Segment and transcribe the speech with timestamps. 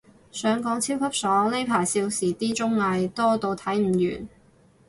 [0.31, 4.27] 想講，超級爽，呢排少時啲綜藝，多到睇唔完